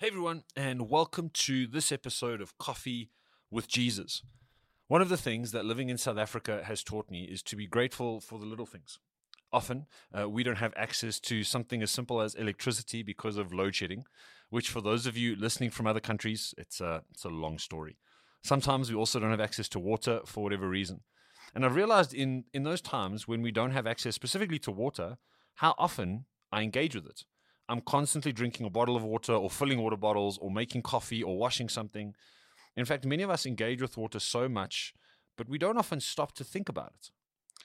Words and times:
Hey 0.00 0.06
everyone, 0.06 0.44
and 0.56 0.88
welcome 0.88 1.28
to 1.34 1.66
this 1.66 1.92
episode 1.92 2.40
of 2.40 2.56
Coffee 2.56 3.10
with 3.50 3.68
Jesus. 3.68 4.22
One 4.88 5.02
of 5.02 5.10
the 5.10 5.18
things 5.18 5.52
that 5.52 5.66
living 5.66 5.90
in 5.90 5.98
South 5.98 6.16
Africa 6.16 6.62
has 6.64 6.82
taught 6.82 7.10
me 7.10 7.24
is 7.24 7.42
to 7.42 7.54
be 7.54 7.66
grateful 7.66 8.18
for 8.18 8.38
the 8.38 8.46
little 8.46 8.64
things. 8.64 8.98
Often, 9.52 9.88
uh, 10.18 10.26
we 10.26 10.42
don't 10.42 10.56
have 10.56 10.72
access 10.74 11.20
to 11.20 11.44
something 11.44 11.82
as 11.82 11.90
simple 11.90 12.22
as 12.22 12.34
electricity 12.34 13.02
because 13.02 13.36
of 13.36 13.52
load 13.52 13.74
shedding, 13.74 14.04
which, 14.48 14.70
for 14.70 14.80
those 14.80 15.04
of 15.04 15.18
you 15.18 15.36
listening 15.36 15.68
from 15.68 15.86
other 15.86 16.00
countries, 16.00 16.54
it's 16.56 16.80
a, 16.80 17.02
it's 17.10 17.26
a 17.26 17.28
long 17.28 17.58
story. 17.58 17.98
Sometimes 18.42 18.88
we 18.88 18.96
also 18.96 19.20
don't 19.20 19.28
have 19.28 19.38
access 19.38 19.68
to 19.68 19.78
water 19.78 20.20
for 20.24 20.42
whatever 20.42 20.66
reason. 20.66 21.02
And 21.54 21.62
I've 21.62 21.76
realized 21.76 22.14
in, 22.14 22.44
in 22.54 22.62
those 22.62 22.80
times 22.80 23.28
when 23.28 23.42
we 23.42 23.52
don't 23.52 23.72
have 23.72 23.86
access 23.86 24.14
specifically 24.14 24.60
to 24.60 24.70
water, 24.70 25.18
how 25.56 25.74
often 25.76 26.24
I 26.50 26.62
engage 26.62 26.94
with 26.94 27.04
it. 27.04 27.24
I'm 27.70 27.80
constantly 27.80 28.32
drinking 28.32 28.66
a 28.66 28.70
bottle 28.70 28.96
of 28.96 29.04
water 29.04 29.32
or 29.32 29.48
filling 29.48 29.80
water 29.80 29.96
bottles 29.96 30.38
or 30.38 30.50
making 30.50 30.82
coffee 30.82 31.22
or 31.22 31.38
washing 31.38 31.68
something. 31.68 32.14
In 32.76 32.84
fact, 32.84 33.06
many 33.06 33.22
of 33.22 33.30
us 33.30 33.46
engage 33.46 33.80
with 33.80 33.96
water 33.96 34.18
so 34.18 34.48
much, 34.48 34.92
but 35.38 35.48
we 35.48 35.56
don't 35.56 35.78
often 35.78 36.00
stop 36.00 36.32
to 36.34 36.44
think 36.44 36.68
about 36.68 36.92
it. 36.96 37.10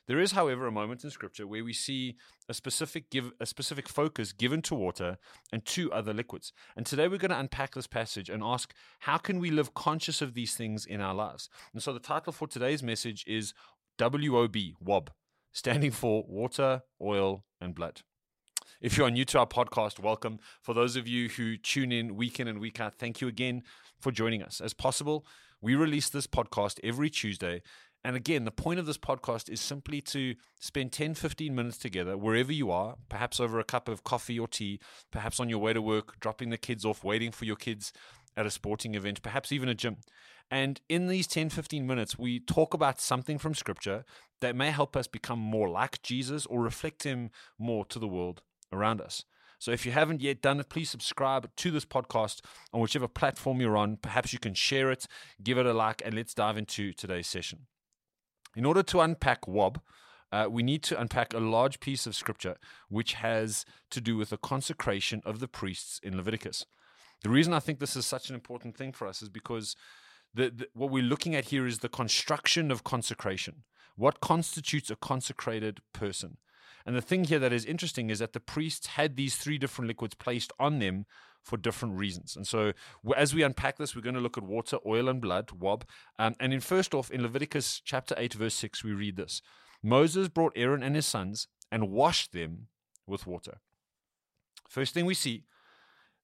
There 0.07 0.19
is, 0.19 0.33
however, 0.33 0.67
a 0.67 0.71
moment 0.71 1.03
in 1.03 1.09
Scripture 1.09 1.47
where 1.47 1.63
we 1.63 1.73
see 1.73 2.17
a 2.47 2.53
specific 2.53 3.09
give 3.09 3.31
a 3.39 3.47
specific 3.47 3.89
focus 3.89 4.31
given 4.31 4.61
to 4.63 4.75
water 4.75 5.17
and 5.51 5.65
two 5.65 5.91
other 5.91 6.13
liquids. 6.13 6.53
And 6.77 6.85
today 6.85 7.07
we're 7.07 7.17
going 7.17 7.31
to 7.31 7.39
unpack 7.39 7.73
this 7.73 7.87
passage 7.87 8.29
and 8.29 8.43
ask 8.43 8.75
how 8.99 9.17
can 9.17 9.39
we 9.39 9.49
live 9.49 9.73
conscious 9.73 10.21
of 10.21 10.35
these 10.35 10.53
things 10.53 10.85
in 10.85 11.01
our 11.01 11.15
lives. 11.15 11.49
And 11.73 11.81
so 11.81 11.91
the 11.91 11.99
title 11.99 12.33
for 12.33 12.47
today's 12.47 12.83
message 12.83 13.23
is 13.25 13.55
WOB, 13.97 14.55
WOB, 14.79 15.09
standing 15.51 15.91
for 15.91 16.23
water, 16.27 16.83
oil, 17.01 17.43
and 17.59 17.73
blood. 17.73 18.01
If 18.81 18.97
you 18.97 19.05
are 19.05 19.11
new 19.11 19.25
to 19.25 19.39
our 19.39 19.47
podcast, 19.47 19.99
welcome. 19.99 20.39
For 20.61 20.73
those 20.73 20.95
of 20.95 21.07
you 21.07 21.29
who 21.29 21.57
tune 21.57 21.91
in 21.91 22.15
week 22.15 22.39
in 22.39 22.47
and 22.47 22.59
week 22.59 22.79
out, 22.79 22.95
thank 22.95 23.21
you 23.21 23.27
again 23.27 23.63
for 23.99 24.11
joining 24.11 24.43
us. 24.43 24.61
As 24.61 24.73
possible, 24.73 25.25
we 25.61 25.75
release 25.75 26.09
this 26.09 26.27
podcast 26.27 26.79
every 26.83 27.09
Tuesday. 27.09 27.61
And 28.03 28.15
again, 28.15 28.45
the 28.45 28.51
point 28.51 28.79
of 28.79 28.85
this 28.85 28.97
podcast 28.97 29.49
is 29.49 29.59
simply 29.59 30.01
to 30.01 30.35
spend 30.59 30.91
10, 30.91 31.15
15 31.15 31.55
minutes 31.55 31.77
together, 31.77 32.17
wherever 32.17 32.51
you 32.51 32.69
are, 32.69 32.97
perhaps 33.09 33.39
over 33.39 33.59
a 33.59 33.63
cup 33.63 33.89
of 33.89 34.03
coffee 34.03 34.37
or 34.39 34.47
tea, 34.47 34.79
perhaps 35.11 35.39
on 35.39 35.49
your 35.49 35.59
way 35.59 35.73
to 35.73 35.81
work, 35.81 36.19
dropping 36.19 36.49
the 36.51 36.57
kids 36.57 36.85
off, 36.85 37.03
waiting 37.03 37.31
for 37.31 37.45
your 37.45 37.55
kids 37.55 37.91
at 38.37 38.45
a 38.45 38.51
sporting 38.51 38.93
event, 38.93 39.23
perhaps 39.23 39.51
even 39.51 39.69
a 39.69 39.73
gym. 39.73 39.97
And 40.51 40.79
in 40.87 41.07
these 41.07 41.25
10, 41.25 41.49
15 41.49 41.87
minutes, 41.87 42.19
we 42.19 42.39
talk 42.39 42.73
about 42.73 43.01
something 43.01 43.39
from 43.39 43.55
Scripture 43.55 44.05
that 44.41 44.55
may 44.55 44.69
help 44.69 44.95
us 44.95 45.07
become 45.07 45.39
more 45.39 45.69
like 45.69 46.03
Jesus 46.03 46.45
or 46.45 46.61
reflect 46.61 47.03
Him 47.03 47.31
more 47.57 47.85
to 47.85 47.97
the 47.97 48.07
world 48.07 48.43
around 48.71 49.01
us. 49.01 49.23
So 49.59 49.71
if 49.71 49.85
you 49.85 49.91
haven't 49.91 50.21
yet 50.21 50.41
done 50.41 50.59
it, 50.59 50.69
please 50.69 50.89
subscribe 50.89 51.49
to 51.55 51.71
this 51.71 51.85
podcast 51.85 52.41
on 52.73 52.81
whichever 52.81 53.07
platform 53.07 53.61
you're 53.61 53.77
on. 53.77 53.97
Perhaps 53.97 54.33
you 54.33 54.39
can 54.39 54.53
share 54.53 54.91
it, 54.91 55.07
give 55.41 55.57
it 55.57 55.65
a 55.65 55.73
like, 55.73 56.01
and 56.05 56.13
let's 56.13 56.33
dive 56.33 56.57
into 56.57 56.93
today's 56.93 57.27
session. 57.27 57.67
In 58.55 58.65
order 58.65 58.83
to 58.83 59.01
unpack 59.01 59.47
WOB, 59.47 59.81
uh, 60.31 60.47
we 60.49 60.63
need 60.63 60.83
to 60.83 60.99
unpack 60.99 61.33
a 61.33 61.39
large 61.39 61.79
piece 61.79 62.05
of 62.05 62.15
scripture 62.15 62.57
which 62.89 63.13
has 63.13 63.65
to 63.91 64.01
do 64.01 64.17
with 64.17 64.29
the 64.29 64.37
consecration 64.37 65.21
of 65.25 65.39
the 65.39 65.47
priests 65.47 65.99
in 66.03 66.17
Leviticus. 66.17 66.65
The 67.23 67.29
reason 67.29 67.53
I 67.53 67.59
think 67.59 67.79
this 67.79 67.95
is 67.95 68.05
such 68.05 68.29
an 68.29 68.35
important 68.35 68.75
thing 68.75 68.91
for 68.91 69.07
us 69.07 69.21
is 69.21 69.29
because 69.29 69.75
the, 70.33 70.49
the, 70.49 70.67
what 70.73 70.91
we're 70.91 71.03
looking 71.03 71.35
at 71.35 71.45
here 71.45 71.65
is 71.65 71.79
the 71.79 71.89
construction 71.89 72.69
of 72.69 72.83
consecration. 72.83 73.63
What 73.95 74.19
constitutes 74.19 74.91
a 74.91 74.95
consecrated 74.95 75.79
person? 75.93 76.37
And 76.85 76.95
the 76.95 77.01
thing 77.01 77.23
here 77.23 77.39
that 77.39 77.53
is 77.53 77.65
interesting 77.65 78.09
is 78.09 78.19
that 78.19 78.33
the 78.33 78.39
priests 78.39 78.87
had 78.87 79.15
these 79.15 79.35
three 79.35 79.57
different 79.57 79.87
liquids 79.87 80.13
placed 80.13 80.53
on 80.59 80.79
them 80.79 81.05
for 81.41 81.57
different 81.57 81.97
reasons. 81.97 82.35
And 82.35 82.47
so, 82.47 82.73
as 83.15 83.33
we 83.33 83.43
unpack 83.43 83.77
this, 83.77 83.95
we're 83.95 84.01
going 84.01 84.15
to 84.15 84.21
look 84.21 84.37
at 84.37 84.43
water, 84.43 84.77
oil, 84.85 85.09
and 85.09 85.21
blood, 85.21 85.51
wob. 85.51 85.85
Um, 86.19 86.35
and 86.39 86.53
in 86.53 86.59
first 86.59 86.93
off, 86.93 87.11
in 87.11 87.21
Leviticus 87.21 87.81
chapter 87.83 88.15
8, 88.17 88.33
verse 88.33 88.55
6, 88.55 88.83
we 88.83 88.93
read 88.93 89.15
this 89.15 89.41
Moses 89.81 90.27
brought 90.27 90.53
Aaron 90.55 90.83
and 90.83 90.95
his 90.95 91.05
sons 91.05 91.47
and 91.71 91.91
washed 91.91 92.33
them 92.33 92.67
with 93.07 93.27
water. 93.27 93.59
First 94.67 94.93
thing 94.93 95.05
we 95.05 95.13
see, 95.13 95.43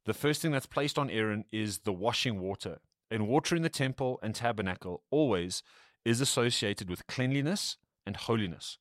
the 0.06 0.14
first 0.14 0.42
thing 0.42 0.52
that's 0.52 0.66
placed 0.66 0.98
on 0.98 1.10
Aaron 1.10 1.46
is 1.52 1.80
the 1.80 1.94
washing 1.94 2.40
water. 2.40 2.80
And 3.10 3.28
water 3.28 3.56
in 3.56 3.62
the 3.62 3.70
temple 3.70 4.20
and 4.24 4.34
tabernacle 4.34 5.04
always 5.12 5.64
is 6.06 6.22
associated 6.22 6.90
with 6.90 7.06
cleanliness 7.08 7.78
and 8.06 8.16
holiness 8.16 8.78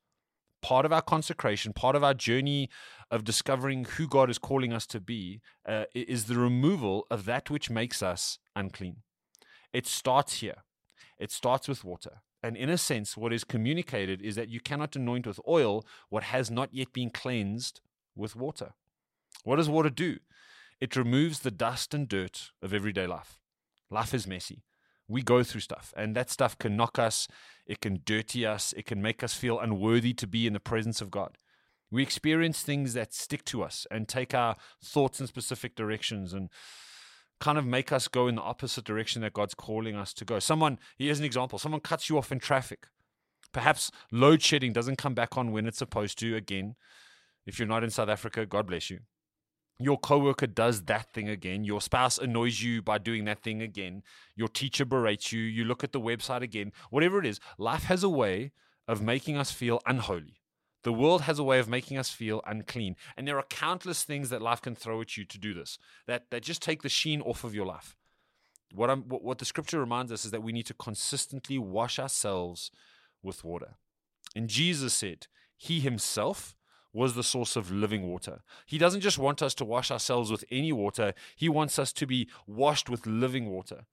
part 0.62 0.84
of 0.84 0.92
our 0.92 1.02
consecration, 1.02 1.72
part 1.72 1.96
of 1.96 2.04
our 2.04 2.14
journey 2.14 2.68
of 3.10 3.24
discovering 3.24 3.84
who 3.84 4.06
God 4.06 4.30
is 4.30 4.38
calling 4.38 4.72
us 4.72 4.86
to 4.88 5.00
be, 5.00 5.40
uh, 5.66 5.84
is 5.94 6.24
the 6.24 6.38
removal 6.38 7.06
of 7.10 7.24
that 7.24 7.50
which 7.50 7.70
makes 7.70 8.02
us 8.02 8.38
unclean. 8.54 8.98
It 9.72 9.86
starts 9.86 10.40
here, 10.40 10.64
it 11.18 11.30
starts 11.30 11.68
with 11.68 11.84
water. 11.84 12.22
And 12.42 12.56
in 12.56 12.70
a 12.70 12.78
sense, 12.78 13.16
what 13.16 13.34
is 13.34 13.44
communicated 13.44 14.22
is 14.22 14.34
that 14.36 14.48
you 14.48 14.60
cannot 14.60 14.96
anoint 14.96 15.26
with 15.26 15.40
oil 15.46 15.84
what 16.08 16.22
has 16.24 16.50
not 16.50 16.72
yet 16.72 16.92
been 16.92 17.10
cleansed 17.10 17.80
with 18.16 18.34
water. 18.34 18.72
What 19.44 19.56
does 19.56 19.68
water 19.68 19.90
do? 19.90 20.18
It 20.80 20.96
removes 20.96 21.40
the 21.40 21.50
dust 21.50 21.92
and 21.92 22.08
dirt 22.08 22.50
of 22.62 22.72
everyday 22.72 23.06
life. 23.06 23.38
Life 23.90 24.14
is 24.14 24.26
messy 24.26 24.62
we 25.10 25.22
go 25.22 25.42
through 25.42 25.60
stuff, 25.60 25.92
and 25.96 26.14
that 26.14 26.30
stuff 26.30 26.56
can 26.56 26.76
knock 26.76 26.98
us, 26.98 27.26
it 27.66 27.80
can 27.80 28.00
dirty 28.04 28.46
us, 28.46 28.72
it 28.76 28.86
can 28.86 29.02
make 29.02 29.22
us 29.22 29.34
feel 29.34 29.58
unworthy 29.58 30.14
to 30.14 30.26
be 30.26 30.46
in 30.46 30.52
the 30.52 30.60
presence 30.60 31.00
of 31.00 31.10
God. 31.10 31.36
We 31.90 32.02
experience 32.02 32.62
things 32.62 32.94
that 32.94 33.12
stick 33.12 33.44
to 33.46 33.64
us 33.64 33.86
and 33.90 34.06
take 34.06 34.32
our 34.32 34.54
thoughts 34.82 35.20
in 35.20 35.26
specific 35.26 35.74
directions 35.74 36.32
and 36.32 36.48
kind 37.40 37.58
of 37.58 37.66
make 37.66 37.90
us 37.90 38.06
go 38.06 38.28
in 38.28 38.36
the 38.36 38.42
opposite 38.42 38.84
direction 38.84 39.22
that 39.22 39.32
God's 39.32 39.54
calling 39.54 39.96
us 39.96 40.14
to 40.14 40.24
go. 40.24 40.38
Someone, 40.38 40.78
here's 40.96 41.18
an 41.18 41.24
example 41.24 41.58
someone 41.58 41.80
cuts 41.80 42.08
you 42.08 42.16
off 42.16 42.30
in 42.30 42.38
traffic. 42.38 42.86
Perhaps 43.52 43.90
load 44.12 44.42
shedding 44.42 44.72
doesn't 44.72 44.96
come 44.96 45.14
back 45.14 45.36
on 45.36 45.50
when 45.50 45.66
it's 45.66 45.78
supposed 45.78 46.20
to 46.20 46.36
again. 46.36 46.76
If 47.46 47.58
you're 47.58 47.66
not 47.66 47.82
in 47.82 47.90
South 47.90 48.08
Africa, 48.08 48.46
God 48.46 48.68
bless 48.68 48.90
you 48.90 49.00
your 49.80 49.98
coworker 49.98 50.46
does 50.46 50.82
that 50.82 51.12
thing 51.12 51.28
again. 51.28 51.64
Your 51.64 51.80
spouse 51.80 52.18
annoys 52.18 52.62
you 52.62 52.82
by 52.82 52.98
doing 52.98 53.24
that 53.24 53.42
thing 53.42 53.62
again. 53.62 54.02
Your 54.36 54.48
teacher 54.48 54.84
berates 54.84 55.32
you. 55.32 55.40
You 55.40 55.64
look 55.64 55.82
at 55.82 55.92
the 55.92 56.00
website 56.00 56.42
again. 56.42 56.72
Whatever 56.90 57.18
it 57.18 57.26
is, 57.26 57.40
life 57.56 57.84
has 57.84 58.02
a 58.02 58.08
way 58.08 58.52
of 58.86 59.00
making 59.00 59.36
us 59.36 59.50
feel 59.50 59.80
unholy. 59.86 60.40
The 60.82 60.92
world 60.92 61.22
has 61.22 61.38
a 61.38 61.44
way 61.44 61.58
of 61.58 61.68
making 61.68 61.96
us 61.96 62.10
feel 62.10 62.42
unclean. 62.46 62.96
And 63.16 63.26
there 63.26 63.38
are 63.38 63.44
countless 63.48 64.04
things 64.04 64.30
that 64.30 64.42
life 64.42 64.60
can 64.62 64.74
throw 64.74 65.00
at 65.00 65.16
you 65.16 65.24
to 65.24 65.38
do 65.38 65.54
this, 65.54 65.78
that, 66.06 66.30
that 66.30 66.42
just 66.42 66.62
take 66.62 66.82
the 66.82 66.88
sheen 66.88 67.22
off 67.22 67.44
of 67.44 67.54
your 67.54 67.66
life. 67.66 67.96
What, 68.74 68.90
I'm, 68.90 69.02
what, 69.02 69.22
what 69.22 69.38
the 69.38 69.44
scripture 69.44 69.80
reminds 69.80 70.12
us 70.12 70.24
is 70.24 70.30
that 70.30 70.42
we 70.42 70.52
need 70.52 70.66
to 70.66 70.74
consistently 70.74 71.58
wash 71.58 71.98
ourselves 71.98 72.70
with 73.22 73.44
water. 73.44 73.74
And 74.36 74.48
Jesus 74.48 74.94
said, 74.94 75.26
He 75.56 75.80
Himself 75.80 76.54
was 76.92 77.14
the 77.14 77.22
source 77.22 77.56
of 77.56 77.70
living 77.70 78.08
water. 78.08 78.42
He 78.66 78.78
doesn't 78.78 79.00
just 79.00 79.18
want 79.18 79.42
us 79.42 79.54
to 79.54 79.64
wash 79.64 79.90
ourselves 79.90 80.30
with 80.30 80.44
any 80.50 80.72
water, 80.72 81.14
He 81.36 81.48
wants 81.48 81.78
us 81.78 81.92
to 81.94 82.06
be 82.06 82.28
washed 82.46 82.88
with 82.88 83.06
living 83.06 83.50
water. 83.50 83.86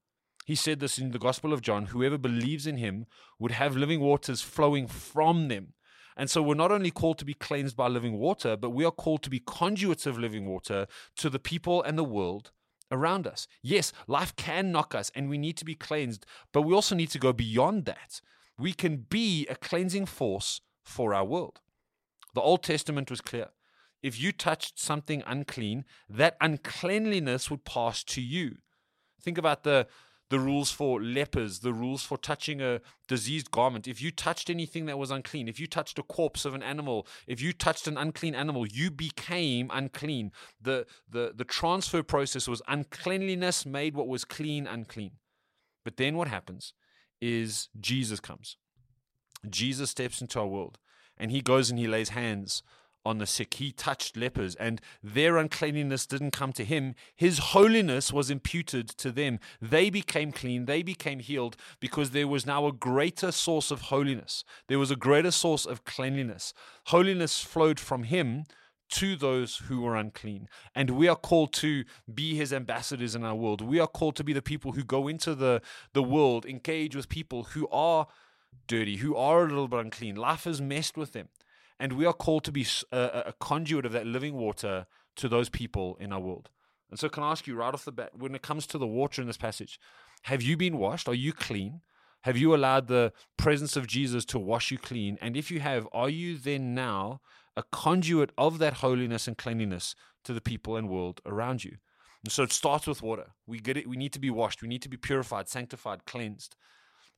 He 0.45 0.55
said 0.55 0.79
this 0.79 0.97
in 0.97 1.11
the 1.11 1.19
Gospel 1.19 1.51
of 1.51 1.61
John 1.61 1.87
whoever 1.87 2.17
believes 2.17 2.65
in 2.65 2.77
Him 2.77 3.05
would 3.37 3.51
have 3.51 3.75
living 3.75 3.99
waters 3.99 4.41
flowing 4.41 4.87
from 4.87 5.49
them. 5.49 5.73
And 6.15 6.29
so 6.29 6.41
we're 6.41 6.55
not 6.55 6.71
only 6.71 6.89
called 6.89 7.19
to 7.19 7.25
be 7.25 7.35
cleansed 7.35 7.75
by 7.75 7.87
living 7.87 8.17
water, 8.17 8.57
but 8.57 8.71
we 8.71 8.83
are 8.83 8.91
called 8.91 9.21
to 9.23 9.29
be 9.29 9.39
conduits 9.39 10.07
of 10.07 10.17
living 10.17 10.47
water 10.47 10.87
to 11.17 11.29
the 11.29 11.37
people 11.37 11.83
and 11.83 11.97
the 11.97 12.03
world 12.03 12.51
around 12.91 13.27
us. 13.27 13.47
Yes, 13.61 13.93
life 14.07 14.35
can 14.35 14.71
knock 14.71 14.95
us 14.95 15.11
and 15.13 15.29
we 15.29 15.37
need 15.37 15.57
to 15.57 15.65
be 15.65 15.75
cleansed, 15.75 16.25
but 16.51 16.63
we 16.63 16.73
also 16.73 16.95
need 16.95 17.11
to 17.11 17.19
go 17.19 17.33
beyond 17.33 17.85
that. 17.85 18.21
We 18.57 18.73
can 18.73 19.05
be 19.09 19.45
a 19.47 19.55
cleansing 19.55 20.07
force 20.07 20.61
for 20.83 21.13
our 21.13 21.25
world. 21.25 21.59
The 22.37 22.43
Old 22.43 22.61
Testament 22.61 23.09
was 23.09 23.19
clear. 23.19 23.47
If 24.03 24.21
you 24.21 24.31
touched 24.31 24.77
something 24.79 25.23
unclean, 25.25 25.85
that 26.07 26.37
uncleanliness 26.39 27.49
would 27.49 27.65
pass 27.65 28.03
to 28.03 28.21
you. 28.21 28.57
Think 29.19 29.39
about 29.39 29.63
the 29.63 29.87
the 30.29 30.37
rules 30.37 30.69
for 30.69 31.01
lepers, 31.01 31.61
the 31.61 31.73
rules 31.73 32.03
for 32.03 32.15
touching 32.15 32.61
a 32.61 32.81
diseased 33.07 33.49
garment. 33.49 33.87
If 33.87 34.03
you 34.03 34.11
touched 34.11 34.51
anything 34.51 34.85
that 34.85 34.99
was 34.99 35.09
unclean, 35.09 35.47
if 35.47 35.59
you 35.59 35.65
touched 35.65 35.97
a 35.97 36.03
corpse 36.03 36.45
of 36.45 36.53
an 36.53 36.61
animal, 36.61 37.07
if 37.25 37.41
you 37.41 37.53
touched 37.53 37.87
an 37.87 37.97
unclean 37.97 38.35
animal, 38.35 38.67
you 38.67 38.91
became 38.91 39.71
unclean. 39.73 40.31
The, 40.61 40.85
the, 41.09 41.33
the 41.35 41.43
transfer 41.43 42.03
process 42.03 42.47
was 42.47 42.61
uncleanliness 42.67 43.65
made 43.65 43.95
what 43.95 44.07
was 44.07 44.25
clean 44.25 44.67
unclean. 44.67 45.13
But 45.83 45.97
then 45.97 46.15
what 46.15 46.27
happens 46.27 46.73
is 47.19 47.69
Jesus 47.79 48.19
comes. 48.19 48.57
Jesus 49.49 49.89
steps 49.89 50.21
into 50.21 50.39
our 50.39 50.45
world 50.45 50.77
and 51.19 51.31
he 51.31 51.41
goes 51.41 51.69
and 51.69 51.79
he 51.79 51.87
lays 51.87 52.09
hands 52.09 52.63
on 53.07 53.17
the 53.19 53.25
sick. 53.25 53.53
He 53.55 53.71
touched 53.71 54.17
lepers, 54.17 54.55
and 54.55 54.81
their 55.01 55.37
uncleanliness 55.37 56.05
didn't 56.05 56.31
come 56.31 56.51
to 56.53 56.65
him. 56.65 56.93
His 57.15 57.37
holiness 57.39 58.11
was 58.11 58.29
imputed 58.29 58.89
to 58.89 59.11
them. 59.11 59.39
They 59.61 59.89
became 59.89 60.31
clean, 60.31 60.65
they 60.65 60.83
became 60.83 61.19
healed 61.19 61.55
because 61.79 62.11
there 62.11 62.27
was 62.27 62.45
now 62.45 62.67
a 62.67 62.73
greater 62.73 63.31
source 63.31 63.71
of 63.71 63.83
holiness. 63.83 64.43
There 64.67 64.79
was 64.79 64.91
a 64.91 64.95
greater 64.95 65.31
source 65.31 65.65
of 65.65 65.85
cleanliness. 65.85 66.53
Holiness 66.87 67.41
flowed 67.41 67.79
from 67.79 68.03
him 68.03 68.43
to 68.89 69.15
those 69.15 69.57
who 69.67 69.81
were 69.81 69.95
unclean. 69.95 70.47
And 70.73 70.91
we 70.91 71.07
are 71.07 71.15
called 71.15 71.53
to 71.53 71.83
be 72.13 72.35
his 72.35 72.53
ambassadors 72.53 73.15
in 73.15 73.23
our 73.23 73.35
world. 73.35 73.61
We 73.61 73.79
are 73.79 73.87
called 73.87 74.15
to 74.17 74.23
be 74.23 74.33
the 74.33 74.41
people 74.41 74.73
who 74.73 74.83
go 74.83 75.07
into 75.07 75.35
the, 75.35 75.61
the 75.93 76.03
world, 76.03 76.45
engage 76.45 76.95
with 76.95 77.09
people 77.09 77.43
who 77.43 77.67
are 77.69 78.07
dirty, 78.67 78.97
who 78.97 79.15
are 79.15 79.43
a 79.43 79.47
little 79.47 79.67
bit 79.67 79.79
unclean. 79.79 80.15
Life 80.15 80.45
has 80.45 80.61
messed 80.61 80.97
with 80.97 81.13
them. 81.13 81.29
And 81.79 81.93
we 81.93 82.05
are 82.05 82.13
called 82.13 82.43
to 82.45 82.51
be 82.51 82.65
a, 82.91 83.23
a 83.27 83.33
conduit 83.39 83.85
of 83.85 83.91
that 83.91 84.07
living 84.07 84.33
water 84.33 84.87
to 85.17 85.29
those 85.29 85.49
people 85.49 85.95
in 85.99 86.11
our 86.11 86.19
world. 86.19 86.49
And 86.89 86.99
so, 86.99 87.09
can 87.09 87.23
I 87.23 87.31
ask 87.31 87.45
you 87.45 87.55
right 87.55 87.73
off 87.73 87.85
the 87.85 87.91
bat, 87.91 88.17
when 88.17 88.33
it 88.33 88.41
comes 88.41 88.65
to 88.67 88.77
the 88.77 88.87
water 88.87 89.21
in 89.21 89.27
this 89.27 89.37
passage, 89.37 89.79
have 90.23 90.41
you 90.41 90.57
been 90.57 90.77
washed? 90.77 91.07
Are 91.07 91.13
you 91.13 91.33
clean? 91.33 91.81
Have 92.21 92.37
you 92.37 92.55
allowed 92.55 92.87
the 92.87 93.13
presence 93.37 93.75
of 93.75 93.87
Jesus 93.87 94.25
to 94.25 94.39
wash 94.39 94.71
you 94.71 94.77
clean? 94.77 95.17
And 95.21 95.37
if 95.37 95.51
you 95.51 95.59
have, 95.59 95.87
are 95.91 96.09
you 96.09 96.37
then 96.37 96.73
now 96.73 97.21
a 97.55 97.63
conduit 97.63 98.31
of 98.37 98.59
that 98.59 98.75
holiness 98.75 99.27
and 99.27 99.37
cleanliness 99.37 99.95
to 100.23 100.33
the 100.33 100.41
people 100.41 100.75
and 100.75 100.89
world 100.89 101.21
around 101.25 101.63
you? 101.63 101.77
And 102.23 102.31
so 102.31 102.43
it 102.43 102.51
starts 102.51 102.87
with 102.87 103.01
water. 103.01 103.27
We 103.45 103.59
get 103.59 103.77
it. 103.77 103.87
We 103.87 103.95
need 103.95 104.13
to 104.13 104.19
be 104.19 104.29
washed. 104.29 104.61
We 104.61 104.67
need 104.67 104.81
to 104.81 104.89
be 104.89 104.97
purified, 104.97 105.47
sanctified, 105.47 106.05
cleansed. 106.05 106.55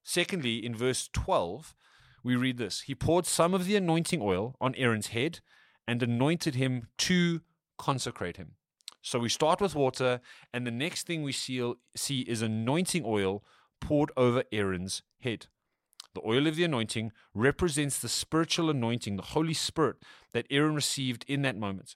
Secondly, 0.04 0.66
in 0.66 0.75
verse 0.75 1.10
12, 1.12 1.75
we 2.24 2.36
read 2.36 2.57
this 2.57 2.81
He 2.81 2.96
poured 2.96 3.25
some 3.25 3.54
of 3.54 3.66
the 3.66 3.75
anointing 3.75 4.22
oil 4.22 4.56
on 4.60 4.75
Aaron's 4.75 5.07
head 5.07 5.40
and 5.88 6.04
anointed 6.04 6.56
him 6.56 6.88
to 7.00 7.42
consecrate 7.78 8.38
him. 8.38 8.56
So 9.01 9.19
we 9.19 9.30
start 9.30 9.62
with 9.62 9.75
water, 9.75 10.19
and 10.54 10.68
the 10.68 10.72
next 10.72 11.07
thing 11.07 11.24
we 11.24 11.31
see, 11.31 11.75
is 12.22 12.42
anointing 12.42 13.04
oil 13.06 13.44
poured 13.80 14.12
over 14.18 14.44
Aaron's 14.51 15.01
head. 15.19 15.48
The 16.13 16.22
oil 16.25 16.48
of 16.48 16.56
the 16.56 16.63
anointing 16.63 17.12
represents 17.34 18.00
the 18.00 18.10
spiritual 18.10 18.69
anointing, 18.69 19.16
the 19.16 19.24
Holy 19.24 19.54
Spirit 19.54 19.98
that 20.34 20.48
Aaron 20.50 20.75
received 20.75 21.24
in 21.28 21.44
that 21.44 21.57
moment. 21.57 21.96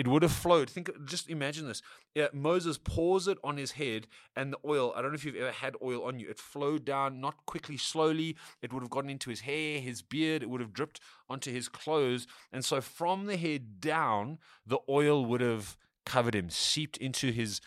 It 0.00 0.08
would 0.08 0.22
have 0.22 0.32
flowed. 0.32 0.70
Think, 0.70 0.90
just 1.04 1.28
imagine 1.28 1.68
this. 1.68 1.82
Yeah, 2.14 2.28
Moses 2.32 2.78
pours 2.82 3.28
it 3.28 3.36
on 3.44 3.58
his 3.58 3.72
head, 3.72 4.06
and 4.34 4.50
the 4.50 4.56
oil. 4.64 4.94
I 4.96 5.02
don't 5.02 5.10
know 5.10 5.16
if 5.16 5.26
you've 5.26 5.36
ever 5.36 5.50
had 5.50 5.74
oil 5.82 6.04
on 6.04 6.18
you. 6.18 6.30
It 6.30 6.38
flowed 6.38 6.86
down, 6.86 7.20
not 7.20 7.44
quickly, 7.44 7.76
slowly. 7.76 8.34
It 8.62 8.72
would 8.72 8.82
have 8.82 8.88
gotten 8.88 9.10
into 9.10 9.28
his 9.28 9.40
hair, 9.40 9.78
his 9.78 10.00
beard. 10.00 10.42
It 10.42 10.48
would 10.48 10.62
have 10.62 10.72
dripped 10.72 11.00
onto 11.28 11.52
his 11.52 11.68
clothes, 11.68 12.26
and 12.50 12.64
so 12.64 12.80
from 12.80 13.26
the 13.26 13.36
head 13.36 13.78
down, 13.78 14.38
the 14.66 14.78
oil 14.88 15.26
would 15.26 15.42
have 15.42 15.76
covered 16.06 16.34
him, 16.34 16.48
seeped 16.48 16.96
into 16.96 17.30
his 17.30 17.60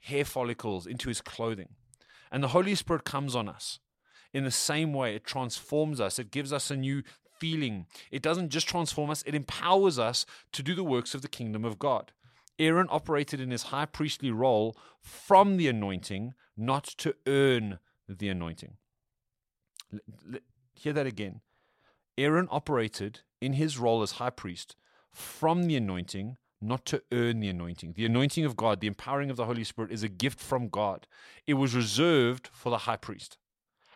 hair 0.00 0.26
follicles, 0.26 0.86
into 0.86 1.08
his 1.08 1.22
clothing. 1.22 1.70
And 2.30 2.44
the 2.44 2.48
Holy 2.48 2.74
Spirit 2.74 3.04
comes 3.04 3.34
on 3.34 3.48
us. 3.48 3.78
In 4.34 4.44
the 4.44 4.50
same 4.50 4.92
way, 4.92 5.14
it 5.14 5.24
transforms 5.24 6.02
us, 6.02 6.18
it 6.18 6.30
gives 6.30 6.52
us 6.52 6.70
a 6.70 6.76
new 6.76 7.02
feeling. 7.38 7.86
It 8.10 8.22
doesn't 8.22 8.50
just 8.50 8.68
transform 8.68 9.10
us, 9.10 9.22
it 9.26 9.34
empowers 9.34 9.98
us 9.98 10.26
to 10.52 10.62
do 10.62 10.74
the 10.74 10.84
works 10.84 11.14
of 11.14 11.22
the 11.22 11.28
kingdom 11.28 11.64
of 11.64 11.78
God. 11.78 12.12
Aaron 12.58 12.88
operated 12.90 13.40
in 13.40 13.50
his 13.50 13.64
high 13.64 13.86
priestly 13.86 14.30
role 14.30 14.76
from 15.00 15.56
the 15.56 15.68
anointing, 15.68 16.34
not 16.56 16.84
to 16.84 17.14
earn 17.26 17.78
the 18.08 18.28
anointing. 18.28 18.76
Hear 20.74 20.92
that 20.92 21.06
again. 21.06 21.40
Aaron 22.16 22.48
operated 22.50 23.20
in 23.40 23.54
his 23.54 23.78
role 23.78 24.02
as 24.02 24.12
high 24.12 24.30
priest 24.30 24.74
from 25.12 25.64
the 25.64 25.76
anointing, 25.76 26.36
not 26.60 26.84
to 26.86 27.02
earn 27.12 27.40
the 27.40 27.48
anointing. 27.48 27.94
The 27.96 28.04
anointing 28.04 28.44
of 28.44 28.56
God, 28.56 28.80
the 28.80 28.88
empowering 28.88 29.30
of 29.30 29.36
the 29.36 29.46
Holy 29.46 29.64
Spirit, 29.64 29.92
is 29.92 30.02
a 30.02 30.08
gift 30.08 30.40
from 30.40 30.68
God. 30.68 31.06
It 31.46 31.54
was 31.54 31.74
reserved 31.74 32.48
for 32.52 32.70
the 32.70 32.78
high 32.78 32.96
priest. 32.96 33.38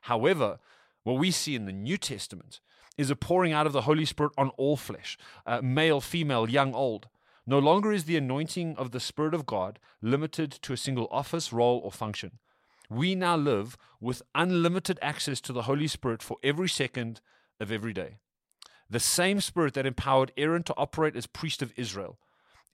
However, 0.02 0.60
what 1.02 1.18
we 1.18 1.30
see 1.32 1.56
in 1.56 1.66
the 1.66 1.72
New 1.72 1.96
Testament 1.96 2.60
is 2.98 3.10
a 3.10 3.16
pouring 3.16 3.52
out 3.52 3.66
of 3.66 3.72
the 3.72 3.82
Holy 3.82 4.04
Spirit 4.04 4.32
on 4.36 4.50
all 4.50 4.76
flesh, 4.76 5.16
uh, 5.46 5.60
male, 5.62 6.00
female, 6.00 6.48
young, 6.48 6.74
old. 6.74 7.08
No 7.46 7.58
longer 7.58 7.92
is 7.92 8.04
the 8.04 8.16
anointing 8.16 8.76
of 8.76 8.92
the 8.92 9.00
Spirit 9.00 9.34
of 9.34 9.46
God 9.46 9.78
limited 10.00 10.52
to 10.52 10.72
a 10.72 10.76
single 10.76 11.08
office, 11.10 11.52
role, 11.52 11.80
or 11.82 11.90
function. 11.90 12.38
We 12.88 13.14
now 13.14 13.36
live 13.36 13.76
with 14.00 14.22
unlimited 14.34 14.98
access 15.00 15.40
to 15.42 15.52
the 15.52 15.62
Holy 15.62 15.88
Spirit 15.88 16.22
for 16.22 16.36
every 16.42 16.68
second 16.68 17.20
of 17.58 17.72
every 17.72 17.92
day. 17.92 18.18
The 18.88 19.00
same 19.00 19.40
Spirit 19.40 19.74
that 19.74 19.86
empowered 19.86 20.32
Aaron 20.36 20.62
to 20.64 20.74
operate 20.76 21.16
as 21.16 21.26
priest 21.26 21.62
of 21.62 21.72
Israel 21.76 22.18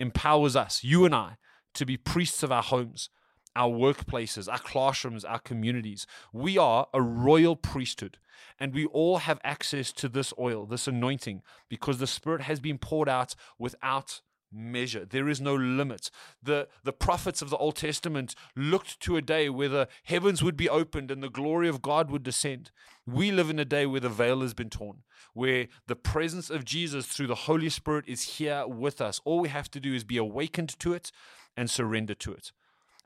empowers 0.01 0.57
us, 0.57 0.83
you 0.83 1.05
and 1.05 1.15
I, 1.15 1.37
to 1.75 1.87
be 1.87 1.97
priests 1.97 2.43
of 2.43 2.51
our 2.51 2.63
homes, 2.63 3.09
our 3.59 3.71
workplaces, 3.71 4.51
our 4.51 4.61
classrooms, 4.61 5.25
our 5.25 5.41
communities. 5.41 6.07
We 6.33 6.57
are 6.57 6.87
a 6.95 7.03
royal 7.03 7.57
priesthood, 7.57 8.19
and 8.59 8.73
we 8.73 8.87
all 8.87 9.19
have 9.19 9.41
access 9.43 9.93
to 9.95 10.09
this 10.09 10.33
oil, 10.39 10.65
this 10.65 10.87
anointing, 10.87 11.43
because 11.69 11.99
the 11.99 12.07
Spirit 12.07 12.43
has 12.43 12.61
been 12.61 12.79
poured 12.79 13.09
out 13.09 13.35
without 13.59 14.21
measure. 14.53 15.05
There 15.05 15.29
is 15.29 15.41
no 15.41 15.57
limit. 15.57 16.09
The, 16.41 16.69
the 16.85 16.93
prophets 16.93 17.43
of 17.43 17.51
the 17.51 17.57
Old 17.57 17.75
Testament 17.75 18.37
looked 18.55 19.01
to 19.01 19.17
a 19.17 19.23
day 19.23 19.49
where 19.49 19.69
the 19.69 19.89
heavens 20.05 20.41
would 20.41 20.57
be 20.57 20.69
opened 20.69 21.11
and 21.11 21.21
the 21.21 21.29
glory 21.29 21.69
of 21.69 21.83
God 21.83 22.13
would 22.13 22.23
descend. 22.23 22.71
We 23.07 23.33
live 23.33 23.51
in 23.51 23.59
a 23.59 23.65
day 23.65 23.87
where 23.87 24.01
the 24.01 24.09
veil 24.09 24.41
has 24.41 24.55
been 24.55 24.71
torn, 24.71 25.03
where 25.35 25.67
the 25.89 25.97
presence 25.97 26.49
of 26.49 26.65
Jesus 26.65 27.07
through 27.07 27.27
the 27.27 27.35
Holy 27.35 27.69
Spirit 27.69 28.05
is 28.07 28.37
here 28.39 28.67
with 28.69 29.01
us. 29.01 29.21
All 29.25 29.41
we 29.41 29.49
have 29.49 29.71
to 29.73 29.81
do 29.81 29.95
is 29.95 30.05
be 30.05 30.17
awakened 30.17 30.79
to 30.79 30.95
it 30.95 31.11
and 31.57 31.69
surrender 31.69 32.15
to 32.15 32.33
it. 32.33 32.53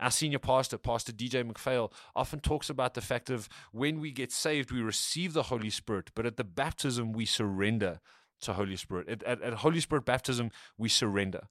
Our 0.02 0.10
senior 0.10 0.40
pastor, 0.40 0.78
Pastor 0.78 1.12
DJ 1.12 1.48
McPhail, 1.48 1.92
often 2.16 2.40
talks 2.40 2.68
about 2.68 2.94
the 2.94 3.00
fact 3.00 3.30
of 3.30 3.48
when 3.70 4.00
we 4.00 4.10
get 4.10 4.32
saved, 4.32 4.72
we 4.72 4.82
receive 4.82 5.32
the 5.32 5.44
Holy 5.44 5.70
Spirit, 5.70 6.10
but 6.14 6.26
at 6.26 6.36
the 6.36 6.44
baptism, 6.44 7.12
we 7.12 7.24
surrender 7.24 8.00
to 8.40 8.52
Holy 8.54 8.76
Spirit. 8.76 9.08
At, 9.08 9.22
at, 9.22 9.40
at 9.40 9.54
Holy 9.54 9.78
Spirit 9.80 10.04
baptism, 10.04 10.50
we 10.76 10.88
surrender. 10.88 11.42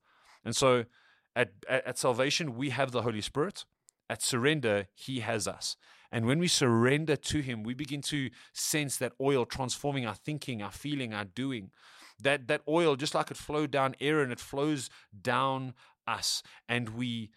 And 0.43 0.53
so 0.55 0.85
at, 1.35 1.53
at, 1.69 1.87
at 1.87 1.97
salvation, 1.97 2.55
we 2.55 2.71
have 2.71 2.91
the 2.91 3.03
Holy 3.03 3.21
Spirit. 3.21 3.65
At 4.09 4.21
surrender, 4.21 4.87
He 4.93 5.21
has 5.21 5.47
us. 5.47 5.77
And 6.11 6.25
when 6.25 6.39
we 6.39 6.49
surrender 6.49 7.15
to 7.15 7.39
Him, 7.39 7.63
we 7.63 7.73
begin 7.73 8.01
to 8.03 8.29
sense 8.51 8.97
that 8.97 9.13
oil 9.21 9.45
transforming 9.45 10.05
our 10.05 10.15
thinking, 10.15 10.61
our 10.61 10.71
feeling, 10.71 11.13
our 11.13 11.23
doing. 11.23 11.71
That, 12.21 12.47
that 12.49 12.61
oil, 12.67 12.97
just 12.97 13.15
like 13.15 13.31
it 13.31 13.37
flowed 13.37 13.71
down 13.71 13.95
Aaron, 14.01 14.31
it 14.31 14.39
flows 14.39 14.89
down 15.19 15.73
us. 16.05 16.43
And 16.67 16.89
we, 16.89 17.31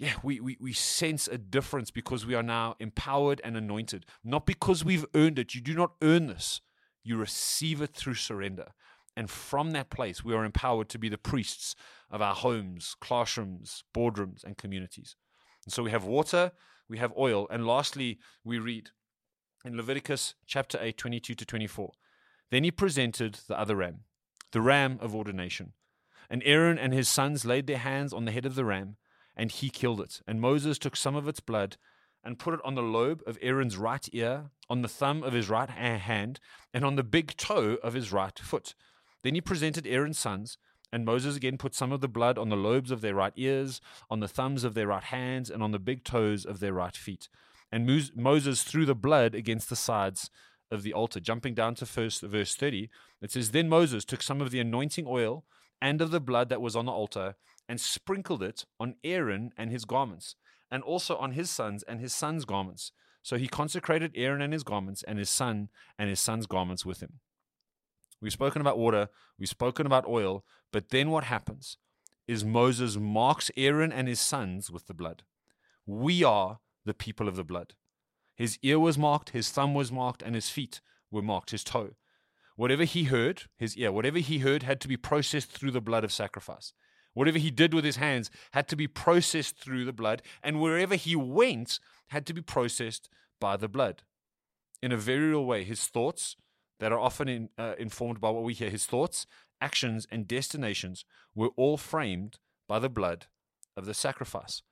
yeah, 0.00 0.14
we, 0.22 0.40
we, 0.40 0.56
we 0.58 0.72
sense 0.72 1.28
a 1.28 1.36
difference 1.36 1.90
because 1.90 2.24
we 2.24 2.34
are 2.34 2.42
now 2.42 2.74
empowered 2.80 3.38
and 3.44 3.54
anointed. 3.54 4.06
Not 4.24 4.46
because 4.46 4.82
we've 4.82 5.04
earned 5.14 5.38
it. 5.38 5.54
You 5.54 5.60
do 5.60 5.74
not 5.74 5.92
earn 6.00 6.26
this, 6.26 6.62
you 7.04 7.18
receive 7.18 7.82
it 7.82 7.94
through 7.94 8.14
surrender. 8.14 8.68
And 9.14 9.28
from 9.28 9.72
that 9.72 9.90
place, 9.90 10.24
we 10.24 10.32
are 10.32 10.42
empowered 10.42 10.88
to 10.88 10.98
be 10.98 11.10
the 11.10 11.18
priests 11.18 11.74
of 12.10 12.22
our 12.22 12.34
homes, 12.34 12.96
classrooms, 12.98 13.84
boardrooms, 13.94 14.42
and 14.42 14.56
communities. 14.56 15.16
And 15.66 15.72
so 15.72 15.82
we 15.82 15.90
have 15.90 16.04
water, 16.04 16.52
we 16.88 16.96
have 16.96 17.12
oil, 17.18 17.46
and 17.50 17.66
lastly, 17.66 18.20
we 18.42 18.58
read 18.58 18.90
in 19.66 19.76
Leviticus 19.76 20.34
chapter 20.46 20.78
8, 20.80 20.96
22 20.96 21.34
to 21.34 21.44
24. 21.44 21.92
Then 22.50 22.64
he 22.64 22.70
presented 22.70 23.40
the 23.48 23.60
other 23.60 23.76
ram, 23.76 24.04
the 24.52 24.62
ram 24.62 24.98
of 25.02 25.14
ordination. 25.14 25.74
And 26.30 26.42
Aaron 26.46 26.78
and 26.78 26.94
his 26.94 27.08
sons 27.10 27.44
laid 27.44 27.66
their 27.66 27.76
hands 27.76 28.14
on 28.14 28.24
the 28.24 28.32
head 28.32 28.46
of 28.46 28.54
the 28.54 28.64
ram, 28.64 28.96
and 29.36 29.50
he 29.50 29.70
killed 29.70 30.00
it. 30.00 30.20
And 30.26 30.40
Moses 30.40 30.78
took 30.78 30.96
some 30.96 31.16
of 31.16 31.28
its 31.28 31.40
blood 31.40 31.76
and 32.22 32.38
put 32.38 32.54
it 32.54 32.60
on 32.64 32.74
the 32.74 32.82
lobe 32.82 33.22
of 33.26 33.38
Aaron's 33.40 33.76
right 33.76 34.06
ear, 34.12 34.50
on 34.68 34.82
the 34.82 34.88
thumb 34.88 35.22
of 35.22 35.32
his 35.32 35.48
right 35.48 35.70
hand, 35.70 36.38
and 36.74 36.84
on 36.84 36.96
the 36.96 37.02
big 37.02 37.36
toe 37.36 37.78
of 37.82 37.94
his 37.94 38.12
right 38.12 38.38
foot. 38.38 38.74
Then 39.22 39.34
he 39.34 39.40
presented 39.40 39.86
Aaron's 39.86 40.18
sons, 40.18 40.58
and 40.92 41.04
Moses 41.04 41.36
again 41.36 41.56
put 41.56 41.74
some 41.74 41.92
of 41.92 42.00
the 42.00 42.08
blood 42.08 42.36
on 42.36 42.48
the 42.48 42.56
lobes 42.56 42.90
of 42.90 43.00
their 43.00 43.14
right 43.14 43.32
ears, 43.36 43.80
on 44.10 44.20
the 44.20 44.28
thumbs 44.28 44.64
of 44.64 44.74
their 44.74 44.88
right 44.88 45.04
hands, 45.04 45.50
and 45.50 45.62
on 45.62 45.70
the 45.70 45.78
big 45.78 46.04
toes 46.04 46.44
of 46.44 46.60
their 46.60 46.72
right 46.72 46.96
feet. 46.96 47.28
And 47.72 48.10
Moses 48.16 48.64
threw 48.64 48.84
the 48.84 48.94
blood 48.94 49.34
against 49.34 49.70
the 49.70 49.76
sides 49.76 50.30
of 50.70 50.82
the 50.82 50.92
altar. 50.92 51.20
Jumping 51.20 51.54
down 51.54 51.74
to 51.76 51.86
first 51.86 52.22
verse 52.22 52.54
30, 52.54 52.90
it 53.22 53.30
says, 53.30 53.50
Then 53.50 53.68
Moses 53.68 54.04
took 54.04 54.22
some 54.22 54.40
of 54.40 54.50
the 54.50 54.60
anointing 54.60 55.06
oil 55.06 55.44
and 55.80 56.00
of 56.00 56.10
the 56.10 56.20
blood 56.20 56.48
that 56.48 56.60
was 56.60 56.76
on 56.76 56.86
the 56.86 56.92
altar 56.92 57.36
and 57.70 57.80
sprinkled 57.80 58.42
it 58.42 58.64
on 58.80 58.96
Aaron 59.04 59.52
and 59.56 59.70
his 59.70 59.84
garments, 59.84 60.34
and 60.72 60.82
also 60.82 61.16
on 61.18 61.32
his 61.32 61.48
sons 61.48 61.84
and 61.84 62.00
his 62.00 62.12
sons' 62.12 62.44
garments. 62.44 62.90
So 63.22 63.36
he 63.36 63.46
consecrated 63.46 64.10
Aaron 64.16 64.42
and 64.42 64.52
his 64.52 64.64
garments, 64.64 65.04
and 65.04 65.20
his 65.20 65.30
son 65.30 65.68
and 65.96 66.10
his 66.10 66.18
son's 66.18 66.46
garments 66.46 66.84
with 66.84 67.00
him. 67.00 67.20
We've 68.20 68.32
spoken 68.32 68.60
about 68.60 68.76
water, 68.76 69.08
we've 69.38 69.48
spoken 69.48 69.86
about 69.86 70.04
oil, 70.08 70.44
but 70.72 70.88
then 70.88 71.10
what 71.10 71.24
happens 71.24 71.76
is 72.26 72.44
Moses 72.44 72.96
marks 72.96 73.52
Aaron 73.56 73.92
and 73.92 74.08
his 74.08 74.20
sons 74.20 74.68
with 74.68 74.88
the 74.88 74.94
blood. 74.94 75.22
We 75.86 76.24
are 76.24 76.58
the 76.84 76.94
people 76.94 77.28
of 77.28 77.36
the 77.36 77.44
blood. 77.44 77.74
His 78.34 78.58
ear 78.62 78.80
was 78.80 78.98
marked, 78.98 79.30
his 79.30 79.50
thumb 79.50 79.74
was 79.74 79.92
marked, 79.92 80.22
and 80.22 80.34
his 80.34 80.48
feet 80.48 80.80
were 81.08 81.22
marked, 81.22 81.52
his 81.52 81.62
toe. 81.62 81.90
Whatever 82.56 82.82
he 82.82 83.04
heard, 83.04 83.44
his 83.56 83.76
ear, 83.76 83.92
whatever 83.92 84.18
he 84.18 84.38
heard 84.38 84.64
had 84.64 84.80
to 84.80 84.88
be 84.88 84.96
processed 84.96 85.52
through 85.52 85.70
the 85.70 85.80
blood 85.80 86.02
of 86.02 86.12
sacrifice. 86.12 86.72
Whatever 87.14 87.38
he 87.38 87.50
did 87.50 87.74
with 87.74 87.84
his 87.84 87.96
hands 87.96 88.30
had 88.52 88.68
to 88.68 88.76
be 88.76 88.86
processed 88.86 89.56
through 89.56 89.84
the 89.84 89.92
blood, 89.92 90.22
and 90.42 90.60
wherever 90.60 90.94
he 90.94 91.16
went 91.16 91.80
had 92.08 92.26
to 92.26 92.34
be 92.34 92.42
processed 92.42 93.08
by 93.40 93.56
the 93.56 93.68
blood. 93.68 94.02
In 94.82 94.92
a 94.92 94.96
very 94.96 95.28
real 95.28 95.44
way, 95.44 95.64
his 95.64 95.86
thoughts, 95.86 96.36
that 96.78 96.92
are 96.92 96.98
often 96.98 97.28
in, 97.28 97.48
uh, 97.58 97.74
informed 97.78 98.20
by 98.20 98.30
what 98.30 98.44
we 98.44 98.54
hear, 98.54 98.70
his 98.70 98.86
thoughts 98.86 99.26
actions, 99.60 100.06
and 100.10 100.26
destinations 100.26 101.04
were 101.34 101.50
all 101.56 101.76
framed 101.76 102.38
by 102.66 102.78
the 102.78 102.88
blood 102.88 103.26
of 103.76 103.84
the 103.84 103.94
sacrifice. 103.94 104.62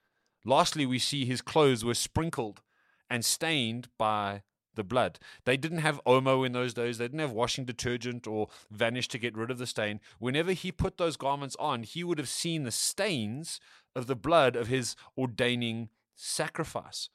Lastly, 0.45 0.87
we 0.87 0.99
see 0.99 1.25
his 1.25 1.43
clothes 1.43 1.85
were 1.85 1.95
sprinkled 1.95 2.63
and 3.11 3.25
stained 3.25 3.89
by 3.99 4.43
the 4.79 4.85
blood. 4.85 5.19
They 5.45 5.59
didn't 5.59 5.79
have 5.79 6.01
Omo 6.07 6.47
in 6.47 6.53
those 6.53 6.73
days. 6.73 6.97
They 6.97 7.05
didn't 7.05 7.19
have 7.19 7.33
washing 7.33 7.67
detergent 7.67 8.27
or 8.27 8.49
Vanish 8.71 9.09
to 9.09 9.19
get 9.19 9.37
rid 9.37 9.51
of 9.51 9.59
the 9.59 9.67
stain. 9.67 10.01
Whenever 10.19 10.53
he 10.53 10.73
put 10.73 10.97
those 10.97 11.19
garments 11.19 11.57
on, 11.61 11.83
he 11.83 12.03
would 12.03 12.19
have 12.19 12.29
seen 12.29 12.63
the 12.63 12.71
stains 12.71 13.61
of 13.95 14.07
the 14.07 14.17
blood 14.17 14.57
of 14.57 14.69
his 14.69 14.97
ordaining 15.19 15.91
sacrifice. 16.15 17.11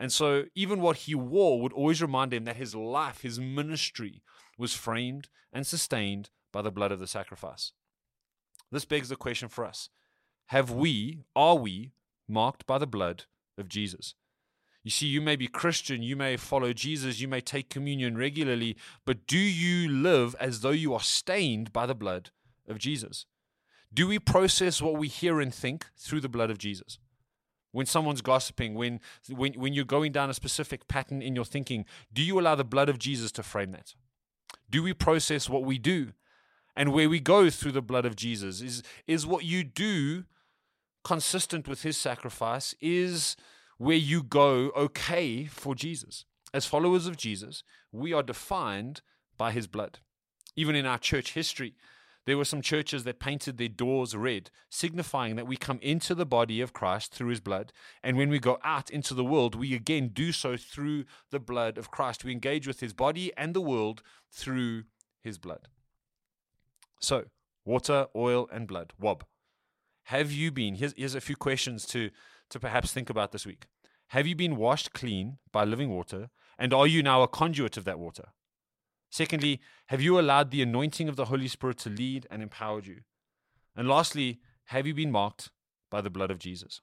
And 0.00 0.10
so, 0.10 0.44
even 0.54 0.80
what 0.80 0.96
he 0.98 1.14
wore 1.14 1.60
would 1.60 1.72
always 1.72 2.00
remind 2.00 2.32
him 2.32 2.44
that 2.44 2.56
his 2.56 2.74
life, 2.74 3.20
his 3.20 3.38
ministry, 3.38 4.22
was 4.56 4.74
framed 4.74 5.28
and 5.52 5.66
sustained 5.66 6.30
by 6.52 6.62
the 6.62 6.72
blood 6.72 6.92
of 6.92 6.98
the 6.98 7.06
sacrifice. 7.06 7.72
This 8.70 8.84
begs 8.84 9.10
the 9.10 9.16
question 9.16 9.48
for 9.48 9.64
us 9.64 9.90
Have 10.46 10.70
we, 10.70 11.20
are 11.36 11.56
we, 11.56 11.92
marked 12.28 12.66
by 12.66 12.78
the 12.78 12.86
blood 12.86 13.24
of 13.58 13.68
Jesus? 13.68 14.14
You 14.84 14.90
see, 14.90 15.06
you 15.06 15.20
may 15.20 15.36
be 15.36 15.46
Christian, 15.46 16.02
you 16.02 16.16
may 16.16 16.36
follow 16.36 16.72
Jesus, 16.72 17.20
you 17.20 17.28
may 17.28 17.40
take 17.40 17.70
communion 17.70 18.16
regularly, 18.16 18.76
but 19.04 19.26
do 19.26 19.38
you 19.38 19.88
live 19.88 20.34
as 20.40 20.60
though 20.60 20.70
you 20.70 20.92
are 20.92 21.00
stained 21.00 21.72
by 21.72 21.86
the 21.86 21.94
blood 21.94 22.30
of 22.68 22.78
Jesus? 22.78 23.26
Do 23.94 24.08
we 24.08 24.18
process 24.18 24.82
what 24.82 24.96
we 24.96 25.06
hear 25.06 25.40
and 25.40 25.54
think 25.54 25.86
through 25.96 26.20
the 26.20 26.28
blood 26.28 26.50
of 26.50 26.58
Jesus? 26.58 26.98
When 27.70 27.86
someone's 27.86 28.22
gossiping, 28.22 28.74
when, 28.74 29.00
when, 29.28 29.54
when 29.54 29.72
you're 29.72 29.84
going 29.84 30.12
down 30.12 30.30
a 30.30 30.34
specific 30.34 30.88
pattern 30.88 31.22
in 31.22 31.36
your 31.36 31.44
thinking, 31.44 31.84
do 32.12 32.22
you 32.22 32.38
allow 32.40 32.54
the 32.54 32.64
blood 32.64 32.88
of 32.88 32.98
Jesus 32.98 33.32
to 33.32 33.42
frame 33.42 33.70
that? 33.72 33.94
Do 34.68 34.82
we 34.82 34.92
process 34.94 35.48
what 35.48 35.64
we 35.64 35.78
do 35.78 36.12
and 36.74 36.92
where 36.92 37.08
we 37.08 37.20
go 37.20 37.50
through 37.50 37.72
the 37.72 37.82
blood 37.82 38.04
of 38.04 38.16
Jesus? 38.16 38.60
Is, 38.60 38.82
is 39.06 39.26
what 39.26 39.44
you 39.44 39.62
do 39.62 40.24
consistent 41.04 41.68
with 41.68 41.82
his 41.82 41.96
sacrifice? 41.96 42.74
Is 42.80 43.36
where 43.78 43.96
you 43.96 44.22
go 44.22 44.70
okay 44.76 45.44
for 45.44 45.74
Jesus. 45.74 46.24
As 46.54 46.66
followers 46.66 47.06
of 47.06 47.16
Jesus, 47.16 47.62
we 47.90 48.12
are 48.12 48.22
defined 48.22 49.00
by 49.38 49.52
his 49.52 49.66
blood. 49.66 49.98
Even 50.54 50.76
in 50.76 50.86
our 50.86 50.98
church 50.98 51.32
history, 51.32 51.74
there 52.24 52.36
were 52.36 52.44
some 52.44 52.62
churches 52.62 53.04
that 53.04 53.18
painted 53.18 53.56
their 53.56 53.68
doors 53.68 54.14
red, 54.14 54.50
signifying 54.70 55.34
that 55.36 55.46
we 55.46 55.56
come 55.56 55.80
into 55.82 56.14
the 56.14 56.26
body 56.26 56.60
of 56.60 56.72
Christ 56.72 57.12
through 57.12 57.30
his 57.30 57.40
blood. 57.40 57.72
And 58.02 58.16
when 58.16 58.28
we 58.28 58.38
go 58.38 58.58
out 58.62 58.90
into 58.90 59.14
the 59.14 59.24
world, 59.24 59.54
we 59.54 59.74
again 59.74 60.10
do 60.12 60.30
so 60.30 60.56
through 60.56 61.04
the 61.30 61.40
blood 61.40 61.78
of 61.78 61.90
Christ. 61.90 62.24
We 62.24 62.32
engage 62.32 62.66
with 62.66 62.80
his 62.80 62.92
body 62.92 63.32
and 63.36 63.54
the 63.54 63.60
world 63.60 64.02
through 64.30 64.84
his 65.20 65.38
blood. 65.38 65.68
So, 67.00 67.24
water, 67.64 68.06
oil, 68.14 68.48
and 68.52 68.68
blood. 68.68 68.92
Wob. 69.00 69.24
Have 70.12 70.30
you 70.30 70.52
been? 70.52 70.74
Here's, 70.74 70.92
here's 70.94 71.14
a 71.14 71.22
few 71.22 71.36
questions 71.36 71.86
to, 71.86 72.10
to 72.50 72.60
perhaps 72.60 72.92
think 72.92 73.08
about 73.08 73.32
this 73.32 73.46
week. 73.46 73.64
Have 74.08 74.26
you 74.26 74.36
been 74.36 74.56
washed 74.56 74.92
clean 74.92 75.38
by 75.52 75.64
living 75.64 75.88
water? 75.88 76.28
And 76.58 76.74
are 76.74 76.86
you 76.86 77.02
now 77.02 77.22
a 77.22 77.28
conduit 77.28 77.78
of 77.78 77.84
that 77.84 77.98
water? 77.98 78.24
Secondly, 79.10 79.58
have 79.86 80.02
you 80.02 80.20
allowed 80.20 80.50
the 80.50 80.60
anointing 80.60 81.08
of 81.08 81.16
the 81.16 81.24
Holy 81.24 81.48
Spirit 81.48 81.78
to 81.78 81.88
lead 81.88 82.26
and 82.30 82.42
empower 82.42 82.80
you? 82.80 82.98
And 83.74 83.88
lastly, 83.88 84.40
have 84.66 84.86
you 84.86 84.92
been 84.92 85.10
marked 85.10 85.48
by 85.90 86.02
the 86.02 86.10
blood 86.10 86.30
of 86.30 86.38
Jesus? 86.38 86.82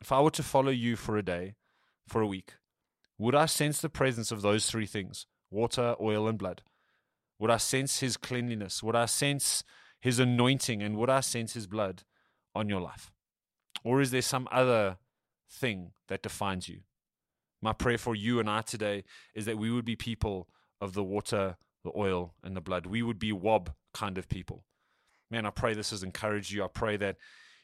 If 0.00 0.10
I 0.10 0.20
were 0.20 0.32
to 0.32 0.42
follow 0.42 0.72
you 0.72 0.96
for 0.96 1.16
a 1.16 1.22
day, 1.22 1.54
for 2.08 2.22
a 2.22 2.26
week, 2.26 2.54
would 3.18 3.36
I 3.36 3.46
sense 3.46 3.80
the 3.80 3.88
presence 3.88 4.32
of 4.32 4.42
those 4.42 4.68
three 4.68 4.86
things 4.86 5.26
water, 5.48 5.94
oil, 6.00 6.26
and 6.26 6.38
blood? 6.38 6.62
Would 7.38 7.52
I 7.52 7.58
sense 7.58 8.00
his 8.00 8.16
cleanliness? 8.16 8.82
Would 8.82 8.96
I 8.96 9.06
sense 9.06 9.62
his 10.00 10.18
anointing? 10.18 10.82
And 10.82 10.96
would 10.96 11.08
I 11.08 11.20
sense 11.20 11.54
his 11.54 11.68
blood 11.68 12.02
on 12.54 12.68
your 12.68 12.80
life? 12.80 13.10
Or 13.84 14.00
is 14.00 14.10
there 14.10 14.22
some 14.22 14.48
other 14.52 14.98
thing 15.52 15.92
that 16.08 16.22
defines 16.22 16.68
you. 16.68 16.80
My 17.60 17.72
prayer 17.72 17.98
for 17.98 18.14
you 18.14 18.40
and 18.40 18.50
I 18.50 18.62
today 18.62 19.04
is 19.34 19.44
that 19.44 19.58
we 19.58 19.70
would 19.70 19.84
be 19.84 19.96
people 19.96 20.48
of 20.80 20.94
the 20.94 21.04
water, 21.04 21.56
the 21.84 21.92
oil, 21.96 22.34
and 22.42 22.56
the 22.56 22.60
blood. 22.60 22.86
We 22.86 23.02
would 23.02 23.18
be 23.18 23.32
wob 23.32 23.72
kind 23.94 24.18
of 24.18 24.28
people. 24.28 24.64
Man, 25.30 25.46
I 25.46 25.50
pray 25.50 25.74
this 25.74 25.90
has 25.90 26.02
encouraged 26.02 26.50
you. 26.50 26.64
I 26.64 26.68
pray 26.68 26.96
that 26.96 27.16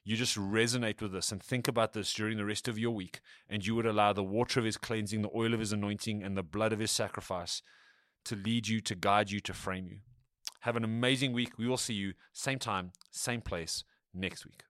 you 0.05 0.17
just 0.17 0.39
resonate 0.39 1.03
with 1.03 1.13
this 1.13 1.33
and 1.33 1.43
think 1.43 1.67
about 1.69 1.93
this 1.93 2.13
during 2.15 2.39
the 2.39 2.45
rest 2.45 2.69
of 2.69 2.79
your 2.79 2.93
week, 2.93 3.21
and 3.49 3.67
you 3.67 3.75
would 3.75 3.87
allow 3.87 4.13
the 4.13 4.23
water 4.23 4.61
of 4.61 4.65
his 4.65 4.79
cleansing, 4.79 5.23
the 5.23 5.31
oil 5.35 5.53
of 5.53 5.61
his 5.61 5.73
anointing, 5.73 6.23
and 6.23 6.37
the 6.37 6.43
blood 6.43 6.73
of 6.73 6.79
his 6.79 6.91
sacrifice 6.91 7.61
to 8.25 8.37
lead 8.37 8.69
you, 8.69 8.81
to 8.81 8.95
guide 8.95 9.31
you, 9.31 9.41
to 9.41 9.53
frame 9.53 9.87
you. 9.89 9.99
Have 10.61 10.77
an 10.77 10.85
amazing 10.85 11.33
week. 11.33 11.59
We 11.59 11.67
will 11.67 11.77
see 11.77 11.95
you 11.95 12.15
same 12.33 12.59
time, 12.59 12.93
same 13.11 13.43
place 13.43 13.85
next 14.15 14.47
week. 14.47 14.63